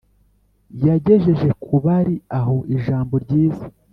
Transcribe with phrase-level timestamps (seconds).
[0.87, 3.65] yagejeje ku bari aho ijambo ryiza.